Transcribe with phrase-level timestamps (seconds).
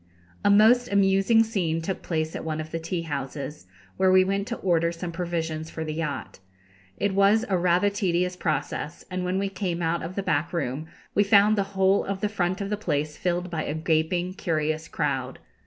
[0.43, 3.67] A most amusing scene took place at one of the tea houses,
[3.97, 6.39] where we went to order some provisions for the yacht.
[6.97, 10.87] It was rather a tedious process, and when we came out of the back room
[11.13, 14.87] we found the whole of the front of the place filled by a gaping, curious
[14.87, 15.37] crowd.